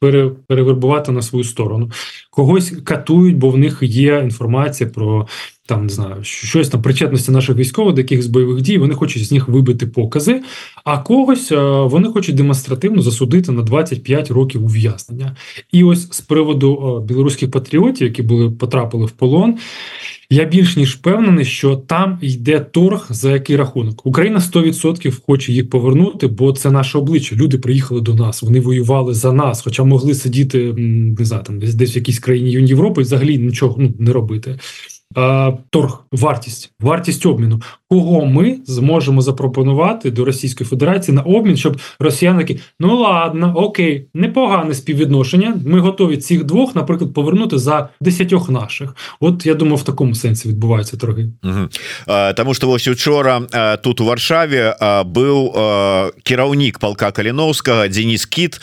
[0.00, 1.90] пере, перевербувати на свою сторону,
[2.30, 5.26] когось катують, бо в них є інформація про
[5.66, 8.78] там не знаю, щось там причетності наших військових до якихось бойових дій.
[8.78, 10.42] Вони хочуть з них вибити покази,
[10.84, 15.36] а когось е, вони хочуть демонстративно засудити на 25 років ув'язнення.
[15.72, 19.58] І ось з приводу е, білоруських патріотів, які були потрапили в полон.
[20.30, 24.06] Я більш ніж впевнений, що там йде торг за який рахунок.
[24.06, 27.36] Україна 100% хоче їх повернути, бо це наше обличчя.
[27.36, 30.72] Люди приїхали до нас, вони воювали за нас, хоча могли сидіти
[31.18, 34.58] не знаю, там десь десь в якійсь країні Європи і взагалі нічого ну, не робити
[35.70, 37.60] торг, вартість, вартість обміну.
[37.90, 44.06] Кого ми зможемо запропонувати до Російської Федерації на обмін, щоб росіяни такі, ну ладно, окей,
[44.14, 45.56] непогане співвідношення.
[45.66, 48.96] Ми готові цих двох, наприклад, повернути за десятьох наших.
[49.20, 51.28] От я думаю, в такому сенсі відбуваються торги.
[51.44, 51.68] Угу.
[52.06, 55.56] А, Тому що ось учора а, тут у Варшаві а, був
[56.22, 58.60] кіраўнік полка Каліновського Денис Кіт,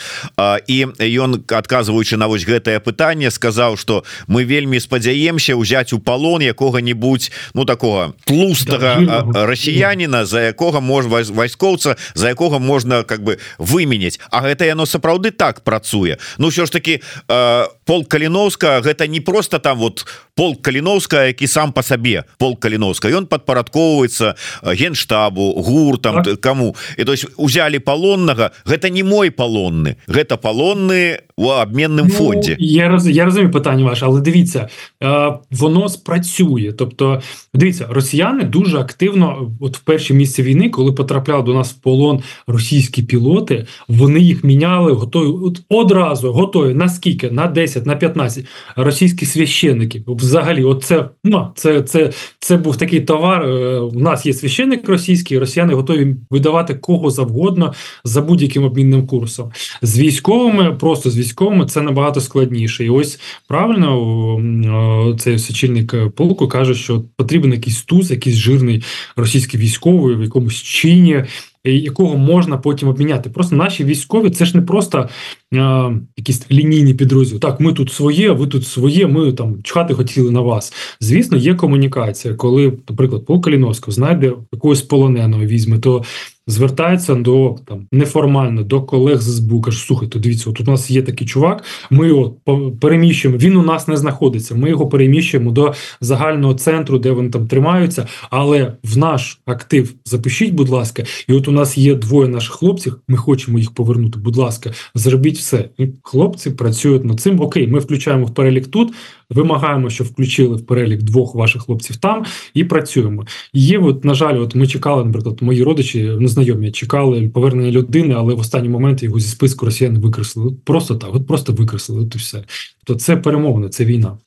[0.66, 6.34] і ён адказваючы на вось гэтае пытанне сказаў, што мы вельмі спадзяемся ўзяць у палон
[6.34, 13.22] клон якога-нибудь ну такого тлустага да, расіяніна за якога можна вайскоўца за якога можна как
[13.22, 16.18] бы выменяць А гэта яно сапраўды так працуе.
[16.38, 21.46] Ну все ж таки э, пол каліновска гэта не просто там вот пол каліновска які
[21.46, 23.08] сам по сабе пол каліновска.
[23.08, 26.40] Ён падпарадковваецца генштабу гуртам так.
[26.40, 26.76] кому.
[26.96, 28.50] І то есть узялі палоннага.
[28.66, 29.96] Гэта не мой палонны.
[30.06, 34.68] Гэта палонны у обменным ну, фонде я раз я разумею питання ваше але дивіться
[35.02, 37.22] е, воно спрацює тобто
[37.54, 42.22] дивіться росіяни дуже активно от в перші місці війни коли потрапляли до нас в полон
[42.46, 48.44] російські пілоти вони їх міняли готові от одразу готові наскільки на 10 на 15
[48.76, 53.42] російські священники взагалі, от це, ну, це, це, це був такий товар.
[53.42, 59.52] Е, у нас є священник російський, росіяни готові видавати кого завгодно за будь-яким обмінним курсом.
[59.82, 62.84] З військовими, просто з військовими, це набагато складніше.
[62.84, 68.84] І ось правильно цей очільник полку каже, що потрібен якийсь туз, якийсь жирний
[69.16, 71.24] російський військовий в якомусь чині
[71.64, 73.30] якого можна потім обміняти.
[73.30, 75.08] Просто наші військові це ж не просто
[75.54, 77.40] а, якісь лінійні підрозділи.
[77.40, 79.06] Так, ми тут своє, ви тут своє.
[79.06, 80.72] Ми там чхати хотіли на вас.
[81.00, 86.04] Звісно, є комунікація, коли, наприклад, полк Каліновського знайде якогось полоненого візьме, то
[86.46, 91.02] звертається до там неформально до колег з СБУ, каже, слухайте, дивіться, от у нас є
[91.02, 91.64] такий чувак.
[91.90, 92.36] Ми його
[92.80, 93.38] переміщуємо.
[93.38, 94.54] Він у нас не знаходиться.
[94.54, 98.06] Ми його переміщуємо до загального центру, де вони там тримаються.
[98.30, 103.00] Але в наш актив запишіть, будь ласка, і от у нас є двоє наших хлопців.
[103.08, 104.18] Ми хочемо їх повернути.
[104.18, 105.68] Будь ласка, зробіть все.
[105.78, 107.40] І хлопці працюють над цим.
[107.40, 108.92] Окей, ми включаємо в перелік тут.
[109.30, 113.26] Вимагаємо, щоб включили в перелік двох ваших хлопців там і працюємо.
[113.52, 118.34] Є, от, на жаль, от ми чекали, наприклад, мої родичі незнайомі чекали повернення людини, але
[118.34, 120.56] в останній момент його зі списку росіян викреслили.
[120.64, 122.02] Просто так, от просто викреслили.
[122.02, 122.44] От і все.
[122.84, 124.18] То це перемовина, це війна.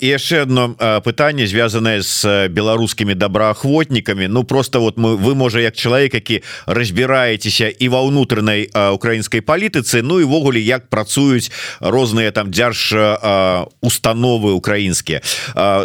[0.00, 5.74] І яшчэ одно пытанне звязанное з беларускімі добраахвотнікамі Ну просто вот мы вы можа як
[5.74, 12.52] чалавек які разбіраецеся і ва ўнутранай украінскай палітыцы Ну і ввогуле як працуюць розныя там
[12.52, 12.94] дзярж
[13.82, 15.20] установы украінскія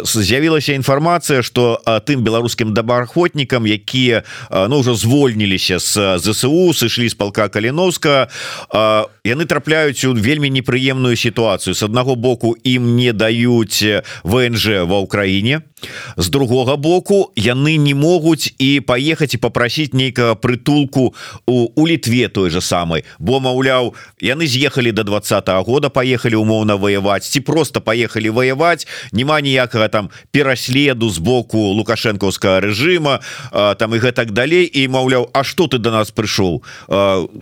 [0.04, 7.48] з'явілася інфармацыя что тым беларускім добраахвотнікам якія ну ўжо звольніліся з ЗСУ сышлі з палка
[7.48, 8.28] каліновска
[9.24, 15.64] яны трапляюць у вельмі непрыемную сітуацыю с аднаго боку ім не даюць ВНЖ ва ўкраіне.
[16.18, 21.14] З другога боку яны не могуць і паехаць і попрасіць нейкага прытулку
[21.46, 26.34] у, у літве той же самой бо маўляў яны з'ехалі до два -го года поехали
[26.34, 33.20] умоўна воевать ці просто поехали воевать няма ніякага там пераследу з боку лукашэнкаўскага режима
[33.78, 34.66] там і гэтак далей.
[34.66, 36.62] І маўляў А что ты до нас прыйшоў?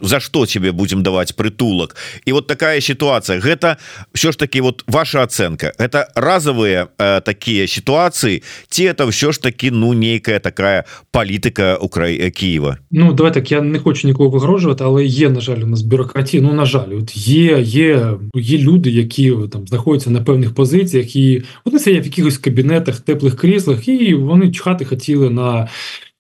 [0.03, 1.97] За что тебе будем даваць прытулак?
[2.25, 3.79] І вот такая ситуация гэта
[4.15, 9.42] все ж таки вот ваша оценка это разовые э, такие ситуации ці это все ж
[9.42, 14.84] таки ну нейкая такая палітыка Укра Киева Ну давай так я не хочу нікого вигрожувати
[14.84, 18.90] але є на жаль у нас бюрократія Ну на жаль от є є є люди
[18.90, 24.14] які там знаходяться на певних позиціях і вони сидять в якихось кабінетах теплих кріслах і
[24.14, 25.68] вони чхати хотіли на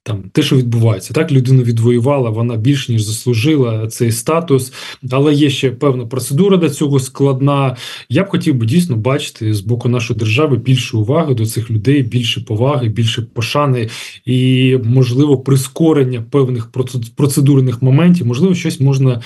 [0.06, 4.72] там те, що відбувається, так людина відвоювала, вона більш ніж заслужила цей статус,
[5.10, 7.76] але є ще певна процедура до цього складна.
[8.08, 12.02] Я б хотів би дійсно бачити з боку нашої держави більше уваги до цих людей,
[12.02, 13.88] більше поваги, більше пошани
[14.26, 16.70] і можливо прискорення певних
[17.16, 18.26] процедурних моментів.
[18.26, 19.22] Можливо, щось можна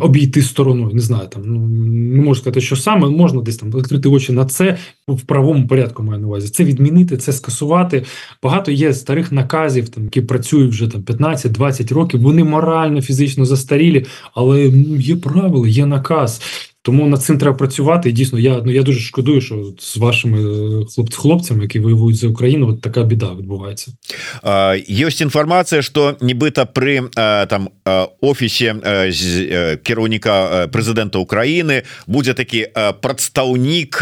[0.00, 0.90] обійти стороною.
[0.94, 4.44] Не знаю, там ну не можу сказати, що саме можна десь там відкрити очі на
[4.44, 6.02] це в правому порядку.
[6.02, 8.04] Маю на увазі це відмінити, це скасувати.
[8.42, 14.06] Багато є старих наказів там які працюють вже там 15-20 років, вони морально, фізично застарілі,
[14.34, 14.66] але
[14.98, 16.40] є правила, є наказ.
[16.86, 18.08] Тому над цим треба працювати.
[18.08, 20.38] І дійсно, я ну я дуже шкодую, що з вашими
[20.94, 23.92] хлопці, хлопцями, які воюють за Україну, от така біда відбувається.
[24.90, 27.02] Ёсць інфармація, що нібито при
[27.48, 27.68] там
[28.20, 28.74] офісі
[29.82, 32.68] кіраўніка президента України буде такі
[33.00, 33.98] прадстаўнік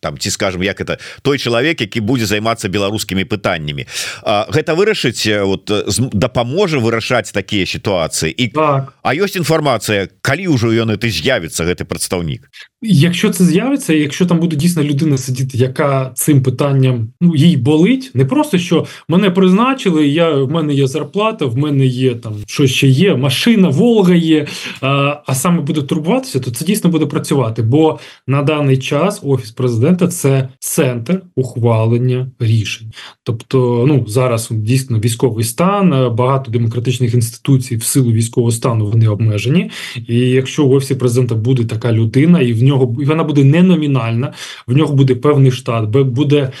[0.00, 3.86] там ці скажем як это той чалавек які будзе займацца беларускімі пытаннямі
[4.26, 5.70] гэта вырашыць вот
[6.12, 8.92] дапаможа вырашаць такія сітуацыі і так.
[9.02, 12.47] А ёсць інфармацыя калі ўжо ён ты з'явіцца з'явіцца гэты прадстаўнік
[12.82, 18.10] Якщо це з'явиться, якщо там буде дійсно людина сидіти, яка цим питанням ну їй болить,
[18.14, 22.66] не просто що мене призначили, я в мене є зарплата, в мене є там що
[22.66, 24.46] ще є, машина, Волга є.
[24.80, 27.62] А а саме буде турбуватися, то це дійсно буде працювати.
[27.62, 32.92] Бо на даний час офіс президента це центр ухвалення рішень.
[33.22, 39.70] Тобто, ну зараз дійсно військовий стан, багато демократичних інституцій в силу військового стану вони обмежені.
[40.08, 44.32] І якщо в офісі президента буде така людина, і в нього вона буде не номінальна,
[44.66, 46.52] в нього буде певний штат, буде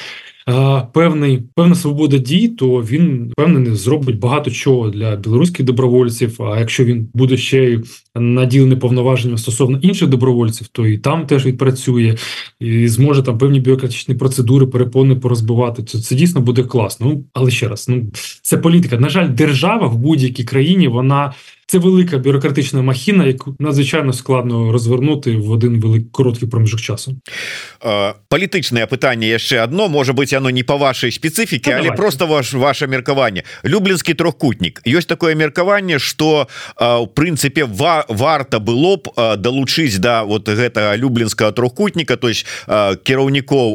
[0.92, 6.42] певний певна свобода дій, то він впевнений зробить багато чого для білоруських добровольців.
[6.42, 7.80] А якщо він буде ще й
[8.14, 12.16] наділений повноваженням стосовно інших добровольців, то і там теж відпрацює
[12.60, 15.82] і зможе там певні бюрократичні процедури перепони порозбивати.
[15.82, 17.06] Це це дійсно буде класно.
[17.06, 18.02] Ну але ще раз, ну
[18.42, 18.98] це політика.
[18.98, 21.32] На жаль, держава в будь-якій країні вона
[21.70, 27.16] це велика бюрократична махіна, яку надзвичайно складно розвернути в один великий короткий проміжок часу.
[28.28, 32.86] Палітичне питання яшчэ одно може бути оно не по вашей специфіки, але просто ваш ваше
[32.86, 36.48] меркаванне люблінскі трохкутнік ёсць такое меркаванне что
[36.80, 42.46] в прынцыпе ва, варта было б далучыць да вот гэтага люблінскага трохкутніка то есть
[43.04, 43.68] кіраўнікоў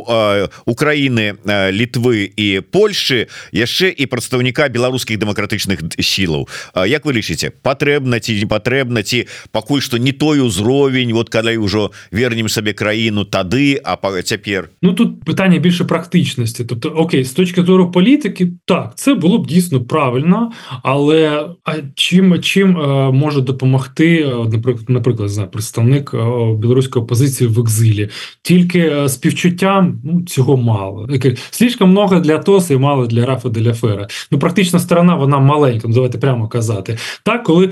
[0.65, 8.20] Украіны літвы і Польши яшчэ і прадстаўніка беларускіх дэмакратычных сілаў Як вы лічыце па патрэбна
[8.20, 13.24] ці не патрэбна ці пакуль што не той узровень вот калі ўжо вернем сабе краіну
[13.24, 18.52] тады а па цяпер Ну тут питання більше практичності тобто окей з точки зору політики
[18.64, 24.84] так це було б дійсно правильно але а чим чим е, може допомогти е, наприклад
[24.88, 26.18] наприклад знаю, представник е,
[26.58, 28.08] білоруської опозиції в екзилі
[28.42, 33.48] тільки е, співчуттям ну цього мало Окей, слишком много для ТОСа і мало для Рафа
[33.48, 37.71] Деляфера ну практична сторона вона маленька ну, давайте прямо казати так коли ва-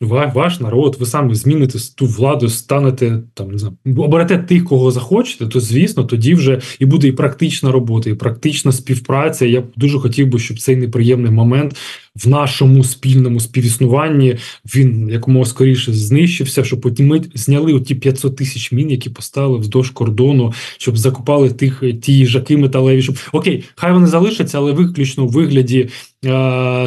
[0.00, 5.46] ваш народ ви самі зміните ту владу станете там не знаю оберете тих кого захочете
[5.46, 9.98] то звісно тоді вже і буде і практична робота і практична співпраця я б дуже
[9.98, 11.76] хотів би щоб цей неприємний момент
[12.16, 14.36] в нашому спільному співіснуванні
[14.74, 19.90] він якомога скоріше знищився, щоб потім ми зняли ті 500 тисяч мін, які поставили вздовж
[19.90, 23.02] кордону, щоб закупали тих ті їжаки металеві.
[23.02, 25.88] Щоб окей, хай вони залишаться, але виключно у вигляді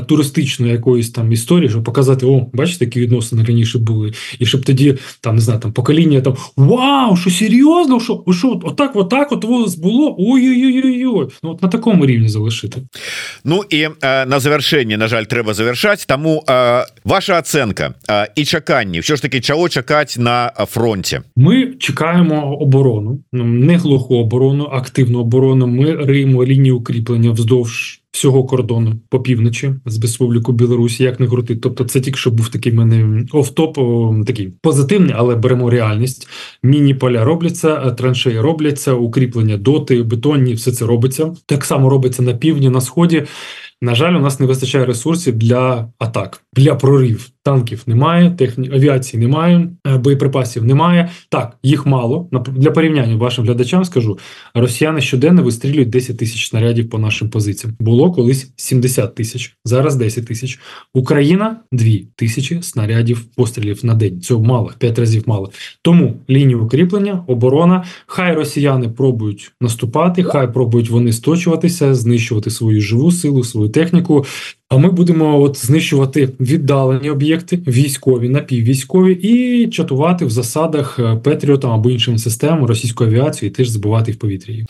[0.06, 4.98] туристичної якоїсь там історії, щоб показати, о, бачите, які відносини раніше були, і щоб тоді
[5.20, 9.48] там не знаю, там покоління там вау, що серйозно, що що отак, отак, от у
[9.48, 12.82] вас було ой-ой-ой-ой, ну от на такому рівні залишити.
[13.44, 18.44] Ну і е, на завершэнне на жаль трэба завершаць таму э, ваша ацэнка э, і
[18.44, 24.64] чаканні все ж таки чаго чакаць на фронте Ми чекаємо оборону, ну, не глуху оборону,
[24.64, 25.66] активну оборону.
[25.66, 31.55] Ми риємо лінію укріплення вздовж всього кордону по півночі з Республіку Білорусі, як не крути.
[31.55, 33.77] Тобто, це тільки що був такий мене офтоп,
[34.27, 36.27] такий позитивний, але беремо реальність.
[36.63, 41.33] Міні-поля робляться, е, траншеї робляться, укріплення доти, бетонні, все це робиться.
[41.45, 43.23] Так само робиться на півдні, на сході.
[43.81, 47.29] На жаль, у нас не вистачає ресурсів для атак, для прорив.
[47.47, 48.69] Танків немає, техні...
[48.73, 51.09] авіації немає, е, боєприпасів немає.
[51.29, 52.29] Так, їх мало.
[52.47, 54.17] Для порівняння вашим глядачам скажу:
[54.53, 57.75] росіяни щоденно вистрілюють 10 тисяч снарядів по нашим позиціям.
[57.79, 60.59] Було колись 70 тисяч, зараз 10 тисяч.
[60.93, 64.21] Україна 2 тисячі снарядів пострілів на день.
[64.21, 65.51] Цього мало, 5 разів мало.
[65.81, 67.83] Тому лінію укріплення, оборона.
[68.07, 74.25] Хай росіяни пробують наступати, хай пробують вони сточуватися, знищувати свою живу силу, свою техніку.
[74.69, 81.89] А ми будемо от знищувати віддалені об'єкти, військові, напіввійськові, і чатувати в засадах Петріотам або
[81.89, 84.65] іншим системам російської авіації, і теж збивати в повітрі.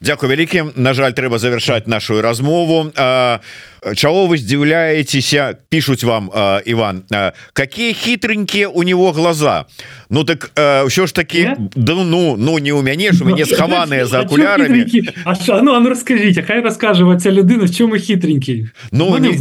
[0.00, 2.86] Дякую вялікі На жаль треба завершати нашу розмову.
[2.96, 3.38] а,
[3.86, 9.66] Э, чаго вы здзіўляецеся пишутць вам э, Иван э, какие хитренькие у него глаза?
[10.10, 11.54] Ну так э, ўсё ж таки yeah?
[11.74, 14.86] да, ну ну не ў мяне ж у мяне схаваныя за акулярамі
[15.24, 19.38] а, ну, ну расскажите хай рассказываце людына чым мы хитренькі Ну не...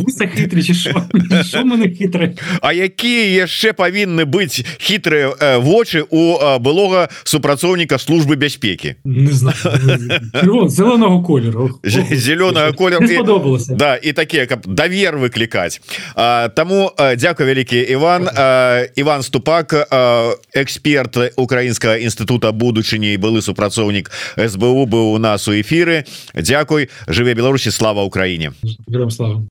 [1.90, 8.96] хітры А якія яшчэ павінны быць хітрыя э, вочы у э, былога супрацоўніка службы бяспекі
[10.70, 15.80] зеленого колеру зеленого колеру да і такі такія каб давер выклікаць.
[16.16, 18.28] А, Таму а, дзякую вялікі Іван.
[18.28, 19.72] А, Іван ступак
[20.54, 26.04] эксперт украінскага інстытута будучыні былы супрацоўнік СБУ быў у нас у эфіры.
[26.36, 28.52] Дзякуй жыве Беларусі слава Украіне.
[29.10, 29.48] Слава.